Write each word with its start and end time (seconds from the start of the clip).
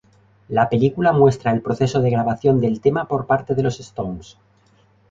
La 0.49 0.67
película 0.67 1.11
muestra 1.13 1.51
el 1.51 1.61
proceso 1.61 2.01
de 2.01 2.09
grabación 2.09 2.59
del 2.59 2.81
tema 2.81 3.07
por 3.07 3.27
parte 3.27 3.53
de 3.53 3.61
los 3.61 3.79
Stones. 3.79 4.35